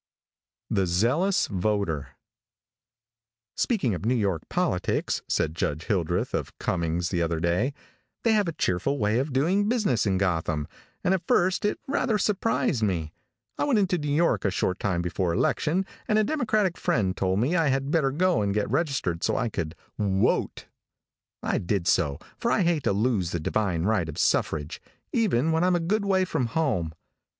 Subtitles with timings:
[0.71, 2.15] THE ZEALOUS VOTER.
[3.55, 7.71] |SPEAKING of New York politics," said Judge Hildreth, of Cummings, the other day,
[8.23, 10.67] "they have a cheerful way of doing business in Gotham,
[11.03, 13.13] and at first it rather surprised me.
[13.59, 17.37] I went into New York a short time before election, and a Democratic friend told
[17.37, 20.65] me I had better go and get registered so I could 'wote.'
[21.43, 24.81] I did so, for I hate to lose the divine right of suffrage,
[25.13, 26.95] even when I'm a good way from home.